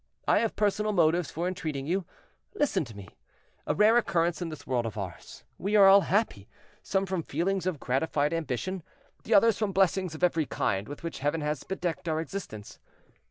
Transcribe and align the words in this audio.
I 0.27 0.39
have 0.39 0.55
personal 0.55 0.93
motives 0.93 1.29
for 1.29 1.47
entreating 1.47 1.85
you. 1.85 2.05
Listen 2.55 2.83
to 2.85 2.97
me; 2.97 3.07
a 3.67 3.75
rare 3.75 3.97
occurrence 3.97 4.41
in 4.41 4.49
this 4.49 4.65
world 4.65 4.87
of 4.87 4.97
ours, 4.97 5.43
we 5.59 5.75
are 5.75 5.85
all 5.85 6.01
happy, 6.01 6.49
some 6.81 7.05
from 7.05 7.21
feelings 7.21 7.67
of 7.67 7.79
gratified 7.79 8.33
ambition, 8.33 8.81
the 9.25 9.35
others 9.35 9.59
from 9.59 9.73
blessings 9.73 10.15
of 10.15 10.23
every 10.23 10.47
kind 10.47 10.87
with 10.87 11.03
which 11.03 11.19
Heaven 11.19 11.41
has 11.41 11.63
bedecked 11.63 12.09
our 12.09 12.19
existence. 12.19 12.79